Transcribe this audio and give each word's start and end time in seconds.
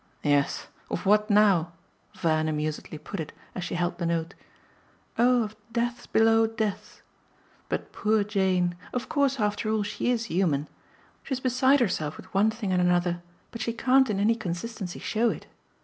"Yes, 0.23 0.65
of 0.89 1.05
what 1.05 1.29
now?" 1.29 1.73
Van 2.15 2.47
amusedly 2.47 2.97
put 2.97 3.19
it 3.19 3.31
as 3.53 3.63
she 3.63 3.75
held 3.75 3.99
the 3.99 4.07
note. 4.07 4.33
"Oh 5.19 5.43
of 5.43 5.55
depths 5.71 6.07
below 6.07 6.47
depths. 6.47 7.03
But 7.69 7.91
poor 7.91 8.23
Jane 8.23 8.75
of 8.93 9.07
course 9.07 9.39
after 9.39 9.69
all 9.69 9.83
she's 9.83 10.25
human. 10.25 10.67
She's 11.21 11.39
beside 11.39 11.81
herself 11.81 12.17
with 12.17 12.33
one 12.33 12.49
thing 12.49 12.71
and 12.71 12.81
another, 12.81 13.21
but 13.51 13.61
she 13.61 13.73
can't 13.73 14.09
in 14.09 14.19
any 14.19 14.33
consistency 14.33 14.97
show 14.97 15.29
it. 15.29 15.45